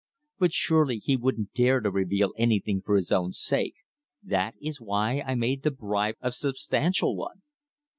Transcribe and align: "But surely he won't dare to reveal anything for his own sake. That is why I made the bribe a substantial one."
"But 0.39 0.51
surely 0.51 0.97
he 0.97 1.15
won't 1.15 1.53
dare 1.53 1.79
to 1.79 1.91
reveal 1.91 2.33
anything 2.35 2.81
for 2.81 2.95
his 2.95 3.11
own 3.11 3.33
sake. 3.33 3.75
That 4.23 4.55
is 4.59 4.81
why 4.81 5.19
I 5.21 5.35
made 5.35 5.61
the 5.61 5.69
bribe 5.69 6.15
a 6.21 6.31
substantial 6.31 7.15
one." 7.15 7.43